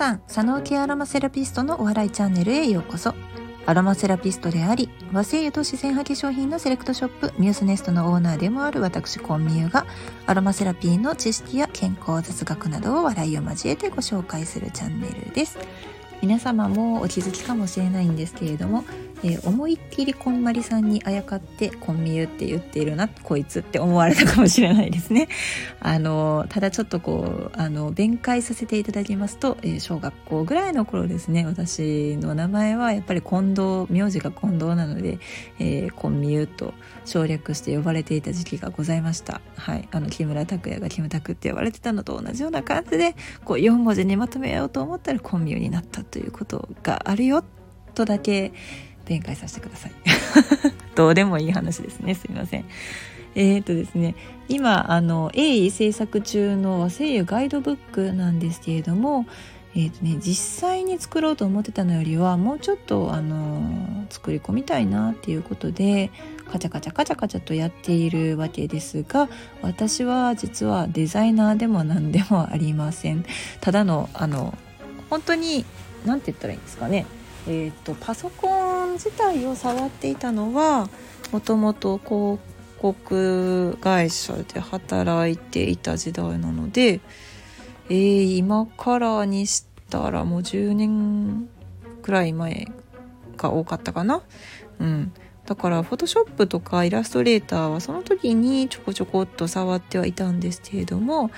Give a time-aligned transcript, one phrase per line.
[0.00, 3.14] さん佐野系アロマセラピストのお笑いチャンネルへようこそ。
[3.66, 9.84] アロマセラピストであり和製油と自然派化粧品のセレクトショップミュースネストのオーナーでもある私コンミューが
[10.24, 15.58] アロマセラピーの知識や健康雑学などを笑いを交えてご紹介するチャンネルです。
[16.22, 18.84] 皆様もお気づきかもしれないんですけれども
[19.22, 25.28] えー、思いっきりこんまりさんにあやかってコンミュって言っているなこいつって思われたかもしれないですね。
[25.80, 35.18] あのただちょっとこうあの弁解させていただきますと、えー、小学校ぐらいの頃ですね私の名前はやっぱり近藤名字が近藤なので、
[35.58, 36.72] えー、コンミュと
[37.04, 39.40] 省略して呼ばれていた時期がございました。
[39.56, 47.44] はい、あの木村拓哉がキムタクって呼ばれてたのと同じような感じでこう4文字にまとめようと思ったらコンミュになったということがあるよ
[47.90, 48.52] とだけ
[49.10, 49.92] 展開させてください。
[50.94, 52.14] どうでもいい話ですね。
[52.14, 52.64] すいません。
[53.34, 54.14] えー、っとですね
[54.48, 59.26] 今あの鋭意制作中の和製油ガイドブックなんですけれども
[59.76, 66.10] えーとね、実際に作ろうと思ってたのよりはもうちょっと、あの作り込みたいなっていうことで
[66.50, 69.28] カチャカチャカチャカチャとやっているわけですが
[69.62, 73.24] 私は実はデザイナーでも何でもありません。
[73.60, 74.58] ただのあの
[75.08, 75.64] 本当に
[76.04, 77.06] 何て言ったらいいんですかね。
[77.46, 80.88] えーと、パソコン自体を触っていたのは
[81.32, 82.38] もともと広
[82.78, 87.00] 告会社で働いていた時代なので、
[87.88, 91.48] えー、今からにしたらもう10年
[92.02, 92.68] くらい前
[93.36, 94.22] が多かったかな。
[94.78, 95.12] うん、
[95.50, 101.30] だからフォトショップとかイラストレーターはその時にちょこちょこっと触ってはいたんですけれどもも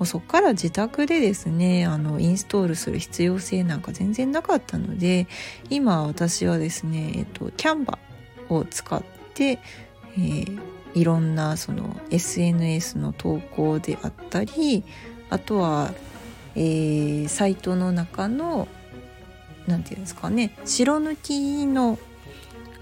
[0.00, 5.28] うそこから自宅でですねあのインストールする必要性なんか全然なかったので
[5.68, 8.00] 今私はですね、えっと、キャンバ
[8.48, 9.04] を使っ
[9.34, 10.60] て、えー、
[10.94, 14.82] いろんなその SNS の投稿であったり
[15.28, 15.94] あとは、
[16.56, 18.66] えー、サイトの中の
[19.68, 22.00] 何て言うんですかね白抜きの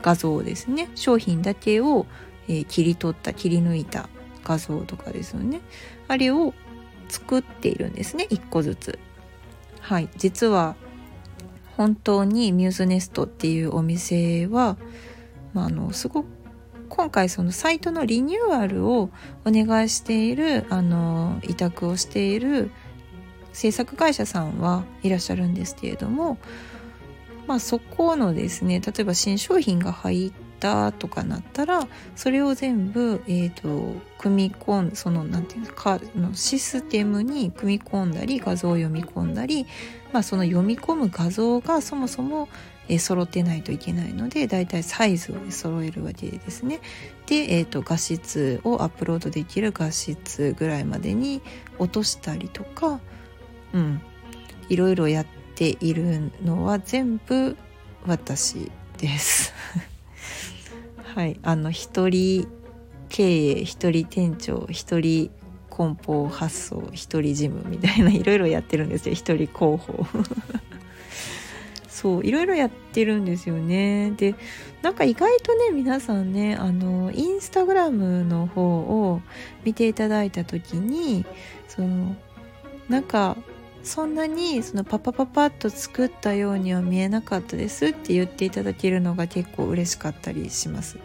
[0.03, 0.91] 画像ですね。
[0.95, 2.07] 商品だけを、
[2.49, 4.09] えー、切り取った切り抜いた
[4.45, 5.61] 画像とかですよね。
[6.09, 6.55] あれを
[7.09, 8.27] 作っているんですね。
[8.31, 8.99] 1個ずつ。
[9.81, 10.09] はい。
[10.17, 10.77] 実は
[11.77, 14.77] 本当にミューズネストっていうお店は、
[15.55, 16.27] まあ、あのすごく
[16.89, 19.11] 今回そのサイトのリニューアルを
[19.45, 22.71] お願いしているあの委託をしている
[23.53, 26.39] 制作会社さんはいらっしゃるんですけれども
[27.49, 39.67] まあ、そこのですね例えば新商品が入ったとかなったらそれを全部、えーと、組み込んその何て言うんですかのシステムに組み込んだり画像を読み込んだり、
[40.13, 42.49] まあ、その読み込む画像がそもそも
[42.91, 46.81] えー、揃ってないといけないのでだいたいサイズを揃えるわけですね。
[47.27, 51.43] で、えーと画質をアップロードできる画質ぐらいまでに
[51.79, 52.99] 落としたりとか、
[53.75, 54.01] うん、
[54.71, 57.57] いろいろやってているのは全部
[58.07, 59.53] 私です。
[61.17, 61.41] はい。
[61.43, 62.47] あの一人
[63.09, 65.33] 経営一人店長一人
[65.69, 69.15] 梱包発送一人事務みたいないろいろやってるんですよ。
[69.15, 70.07] 一人広報。
[71.89, 74.13] そういろいろやってるんですよね。
[74.13, 74.37] で
[74.83, 79.23] なんか意外とね皆さんねあのインスタグラムの方を
[79.65, 81.27] 見ていただいた時に
[81.67, 82.15] その
[82.89, 83.37] なんか
[83.89, 90.99] そんなにそのパパパパッと作ったようには見えなかったですって言っていただけるのが結構嬉しかったりします。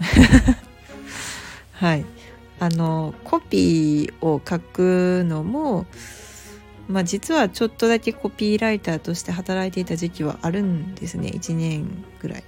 [1.70, 2.04] はい。
[2.58, 5.86] あのコピーを書くのも
[6.88, 12.44] まあ実はちょっとだけコピーライターとして働いていた時期はあるんですね1年ぐらい。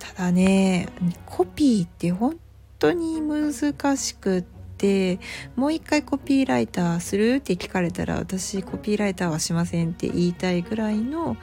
[0.00, 0.88] ただね
[1.26, 2.40] コピーって本
[2.80, 5.20] 当に難しくってて
[5.56, 7.36] もう一回コピーライターする？
[7.36, 11.36] って聞かれたら私コピーライターはしませんって言いたいぐらいの、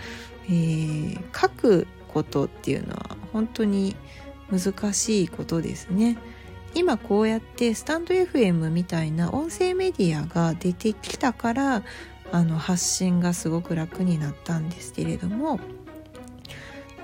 [0.46, 3.96] えー、書くことっていうのは本当に
[4.52, 6.18] 難しいことですね。
[6.74, 11.84] 今こうやってスタンド FM みたいな音声メディアが出てきたから
[12.32, 15.60] あの発信がすごく楽になったんですけれども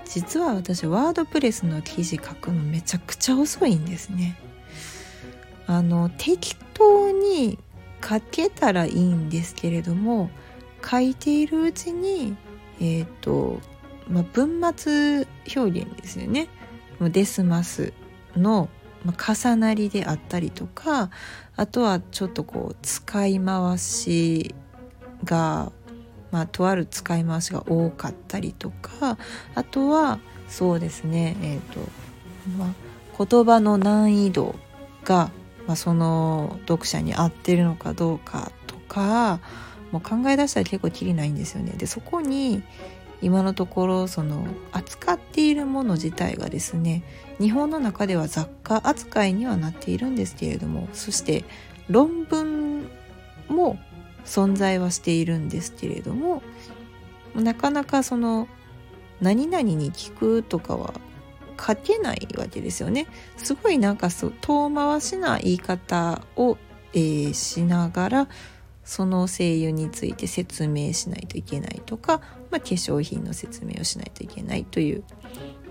[0.05, 4.37] 実は私ワードプレスの記事書くのめちゃくちゃ遅いんですね。
[5.67, 7.59] あの適当に
[8.03, 10.29] 書けたらいいんですけれども
[10.89, 12.35] 書いているうちに
[12.79, 13.59] えっ、ー、と、
[14.07, 16.47] まあ、文末表現ですよね。
[16.99, 17.93] デスマス
[18.35, 18.69] の
[19.05, 21.11] 重なりであったりとか
[21.55, 24.55] あとはちょっとこう使い回し
[25.23, 25.71] が
[26.31, 29.17] まあ、とある使い回しが多かったりとか
[29.55, 31.79] あとはそうですねえっ、ー、と、
[32.57, 32.73] ま
[33.17, 34.55] あ、言葉の難易度
[35.03, 35.31] が
[35.67, 39.39] まあ、その読者に合ってるのかどうかとか
[39.91, 41.73] もう考え出したら結構きりないんですよね。
[41.77, 42.63] でそこに
[43.21, 47.03] 今のところその扱っているもの自体がですね
[47.39, 51.43] 日本の中では雑貨扱いにはなっているんですけれどもそして
[51.89, 52.89] 論文
[53.47, 53.79] も
[54.25, 56.43] 存在はしているんですけれども
[57.33, 58.47] なかなかその
[59.19, 60.93] 何々に聞くとかは
[61.59, 63.07] 書けないわけですよね。
[63.37, 66.57] すごいなんかそう遠回しな言い方を、
[66.93, 68.27] えー、しながら
[68.83, 72.21] その声優について説明しないといけないとか、
[72.51, 75.03] まあ、化粧品の説明をしないといけないという、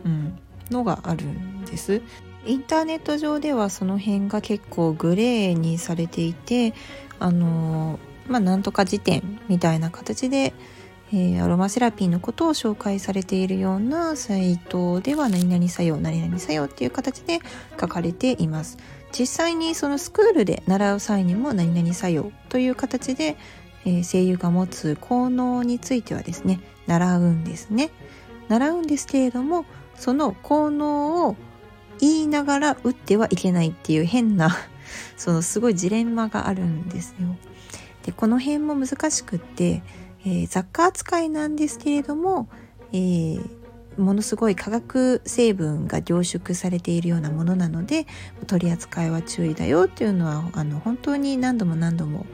[0.04, 0.38] うん、
[0.70, 2.02] のがあるんです。
[2.44, 6.74] インターネット上ではその辺が結構グレーにされていて
[7.18, 7.98] あの
[8.28, 10.54] まあなんとか辞典みたいな形で
[11.12, 17.38] えー、アロマセラピーのことを紹介されているようなサイトでは何々作用何々作用っていう形で
[17.80, 18.78] 書かれています。
[19.12, 23.36] 実際にそのスクールで習う際にも何々作用という形で、
[23.84, 27.90] えー、声優が持つ効能についてはですね習うんですね。
[28.48, 29.64] 習うんですけれども
[29.94, 31.36] その効能を
[32.00, 34.56] 言いながら打ってはいけないっていう変な
[35.16, 37.36] そのすごいジレンマがあるんですよ。
[38.04, 39.82] でこの辺も難しくって
[40.26, 42.48] えー、雑貨扱いなんですけれども、
[42.92, 43.48] えー、
[43.96, 48.06] ものすごい化学成分が凝縮されているようなものなので
[48.48, 52.26] 取り扱いは注意だよっていうのはあの本当に何度も何度も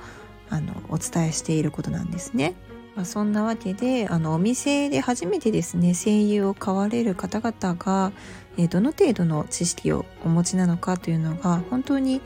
[0.49, 2.55] あのお伝えしていることなんですね。
[2.95, 8.13] まあ、そんなわけであのお店で初めてですね声優を買われる方々が、
[8.59, 12.21] えー、どの程度の知識をお持ちなのかというのが本当に、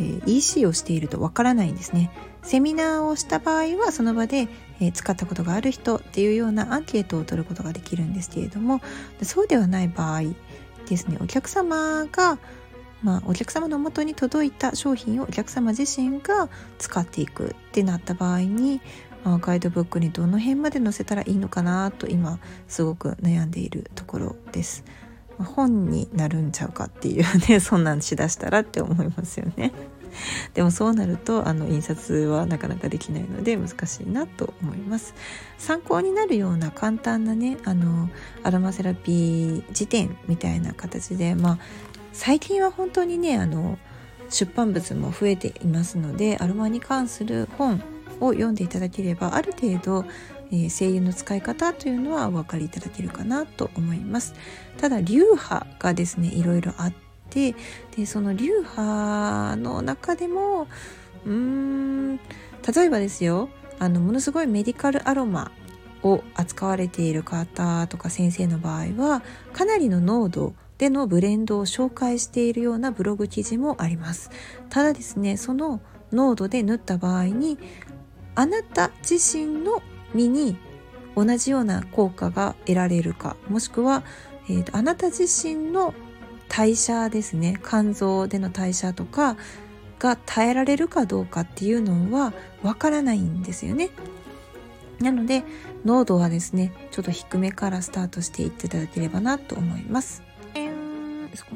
[0.00, 2.10] えー、EC をしているとわからないんですね。
[2.48, 4.48] セミナーをした場合はその場で、
[4.80, 8.80] え使ったことがある人っていうようなアンケートを取ることができるんですけれども
[9.22, 10.22] そうではない場合
[10.88, 12.38] ですねお客様が
[13.02, 16.48] まあ、お客様のもとに届いた商品をお客様自身が
[16.78, 18.80] 使っていくってなった場合に、
[19.24, 24.84] ガイドブックにどの辺まで載せたらいいのかなと今すごく悩んでいるところです。
[25.38, 29.72] 本になるんちゃうかっていうねそんなんしだしたらって思いますよね。
[30.54, 35.14] でもそうなるとあの印刷はなかなかできないので難しいなと思います。
[35.58, 38.10] 参考になるような簡単なねあの
[38.42, 41.58] アロマセラピー辞典みたいな形でまあ
[42.12, 43.78] 最近は本当にねあの
[44.30, 47.82] 出版物も増えていますのでアロマに関する本
[48.20, 50.04] を読んでいただければある程度、
[50.50, 54.34] えー、声優の使い方というのはお分かりいただけるかなと思います。
[54.78, 57.54] ただ流派がですねいろいろあってて
[57.96, 60.66] でその流派の中でも
[61.24, 63.48] うーん例えばですよ
[63.78, 65.52] あのものすごいメディカルアロマ
[66.02, 69.22] を扱われている方とか先生の場合は
[69.52, 74.30] かなりの濃度でのブレンドを紹介しているようなブログ記事もあります。
[74.70, 75.80] ただですねその
[76.12, 77.58] 濃度で塗った場合に
[78.34, 79.82] あなた自身の
[80.14, 80.56] 身に
[81.16, 84.04] 同じような効果が得られるかもしくは、
[84.48, 85.92] えーとあなた自身の
[86.48, 89.36] 代謝ですね肝臓での代謝とか
[89.98, 93.90] が耐えられるかどうかっていうのはわからないんですよね。
[95.00, 95.44] なので
[95.84, 100.22] 濃度はですねちょっと低めからスタートしていっていただければなと思います。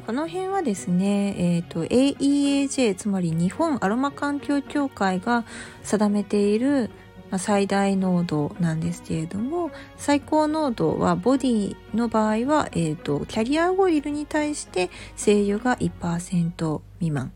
[0.05, 5.43] この辺はですね、えーと、AEAJ つまり日本アロマ環境協会が
[5.81, 6.89] 定めている
[7.33, 17.33] まあ、最大濃度なんですけれども最高濃度はボディの場合は、えーと、キャリアオイルに対して精油が1%未満。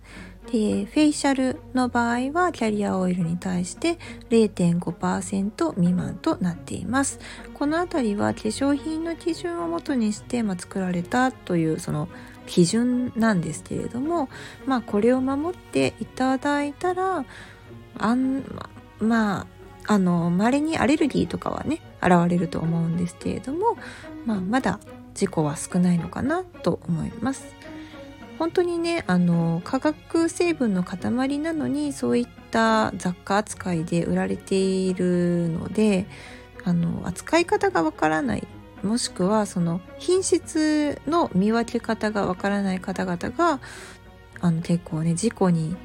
[0.51, 3.97] でフェイシャルの場合はキャリアオイルに対して
[4.29, 7.19] 0.5%未満となっています。
[7.55, 12.07] このあたりは化粧品の基準をもとにして、まあ、作られたというその
[12.45, 14.29] 基準なんですけれども
[14.67, 17.25] まあこれを守っていただいたら
[17.97, 18.43] あん
[18.99, 19.56] まあ
[19.87, 23.77] あの稀にアレルギーとかはね現れると思うんですけれども、
[24.25, 24.79] まあ、まだ
[25.13, 27.55] 事故は少ないのかなと思います。
[28.37, 36.05] 本当にねあの化学成分の塊なのにそういった雑貨扱いで売られているので
[36.63, 38.47] あの扱い方がわからない
[38.83, 43.59] もしくはその品質の見分け方がわからない方々が
[44.39, 45.75] あの結構ね事故に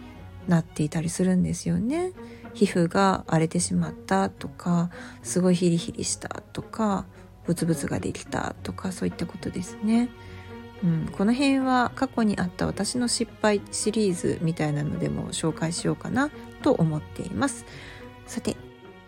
[0.46, 2.12] なっていたりするんですよね。
[2.54, 4.90] 皮膚が荒れてしまったとか
[5.22, 7.06] すごいヒリヒリしたとか
[7.46, 10.08] ブツブツができたとかそういったことですね。
[10.84, 16.30] うん、この辺は過去にあった私の失敗シリーズみたいなのでも紹介しようかな
[16.62, 17.64] と思っています。
[18.26, 18.56] さて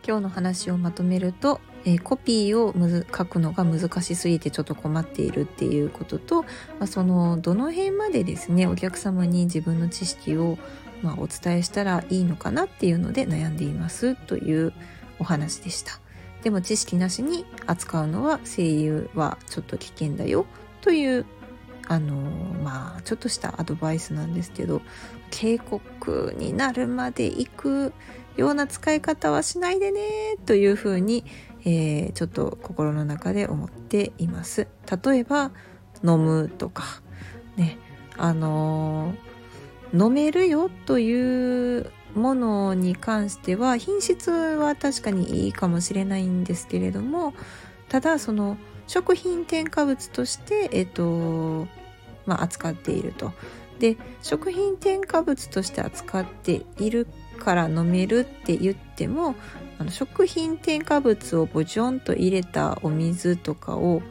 [0.07, 2.75] 今日の話をまとめると、えー、コピーを
[3.17, 6.49] 書くのが難しすぎてちょっと困っているっていうことと、ま
[6.81, 10.59] あ、そのどの辺までですねお客様に自分の知識を
[11.05, 14.73] まあ、お伝えしたらいいのかなっていうので悩んでいますという
[15.19, 16.01] お話でした。
[16.43, 20.47] でも知識なしに扱うのは声優はちょっと危険だよ
[20.81, 21.27] という
[21.89, 22.17] あの
[22.63, 24.83] まあちょっとしたアドバイスなんですけど
[25.31, 27.93] 警告になるまで行く
[28.37, 31.25] ような使い方はしないでねというふうに、
[31.65, 34.69] えー、ちょっと心の中で思っています。
[35.05, 35.51] 例えば
[36.05, 36.85] 飲むとか
[37.57, 37.79] ね
[38.17, 47.35] あのー、飲めるよというものに関しては品質は確かにいいかもしれないんですけれども
[47.89, 48.57] ただその
[48.87, 51.67] 食品添加物として、えっと
[52.27, 53.33] まあ、扱っていると。
[53.79, 57.09] で食品添加物として扱っている
[57.45, 59.35] から飲めるって言っても
[59.79, 64.03] あの食品添加物をボジョンと入れたお水とかを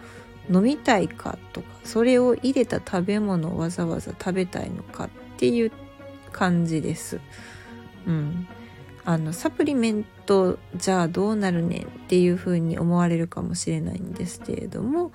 [0.51, 5.71] 飲みたいかとかそれを入れた食べ物をわざわざ食べたいのかっていう
[6.31, 7.19] 感じです。
[8.05, 8.47] うん、
[9.05, 15.11] あのサプリメントじゃあどうなるねんっていうふうに思われるかもしれないんですけれども、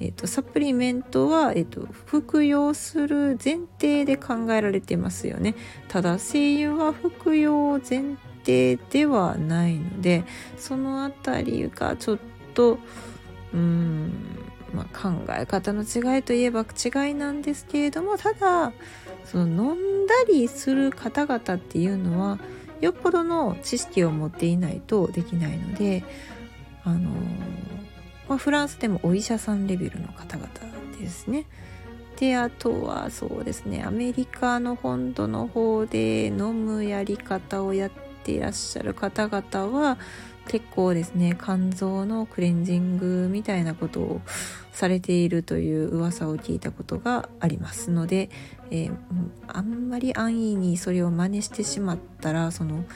[0.00, 5.54] えーと、サプリメントは、えーと、服用する前提で考えられてますよね。
[5.88, 10.24] ただ声優は服用前提ではないので
[10.56, 12.18] その辺りがちょっ
[12.54, 12.78] と
[13.54, 14.12] うん、
[14.74, 18.72] まあ、考え方の違いといえば違いなんですけれどもただ
[19.24, 22.38] その飲んだりする方々っていうのは
[22.80, 26.02] よっぽどの知識を持っていないとできないので
[26.84, 27.10] あの、
[28.32, 30.48] まあ、フランスでもお医者さんレベルの方々
[30.98, 31.44] ですね。
[32.16, 37.90] であとはそうですねアメリカの本土の方で飲むやり方をやっ
[38.24, 39.98] ていらっしゃる方々は
[40.48, 44.20] 結構ですね肝臓のクレンジングみたいなことを
[44.72, 48.30] されているという噂を聞いたことがありますので、
[48.70, 48.96] えー、
[49.46, 52.86] あんまり安易にそれを真似してしまったらその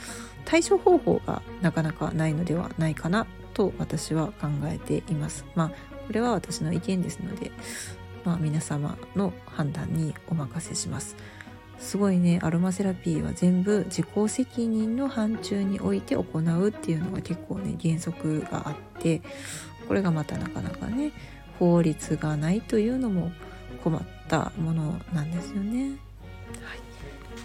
[0.47, 5.47] 対処方法がなかなかないのではないかなと私は考えています。
[5.55, 5.69] まあ
[6.07, 7.51] これは私の意見ですので、
[8.25, 11.17] まあ、皆様の判断にお任せします。
[11.79, 19.21] すごいねアロマセラピーは全部自己責任の範疇において行うっていうのが結構ね原則があって
[19.87, 21.13] これがまたなかなかね
[21.59, 23.33] 法律がないというのも
[23.83, 25.91] 困ったものなんですよね。
[26.63, 26.79] はい、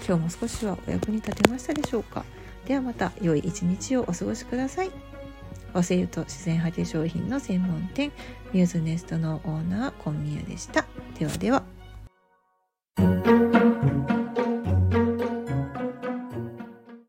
[0.08, 2.24] 今日も少しはお役に立てましたでしょうか
[2.66, 4.92] ではまた良い一日をお過ごしください。
[5.74, 8.12] 和製油と自然派手商品の専門店
[8.54, 10.86] ミューズネストのオーナーコンミューでした。
[11.18, 11.81] ではでは。